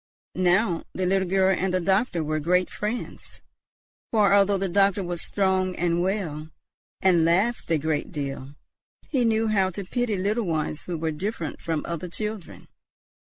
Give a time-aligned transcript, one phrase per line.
[0.33, 3.39] Now the little girl and the doctor were great friends;
[4.11, 6.49] for although the doctor was strong and well,
[7.01, 8.55] and laughed a great deal,
[9.09, 12.67] he knew how to pity little ones who were different from other children.